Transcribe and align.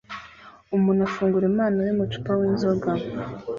Umuntu 0.75 1.01
afungura 1.07 1.45
impano 1.51 1.79
yumucupa 1.87 2.31
winzoga 2.39 2.91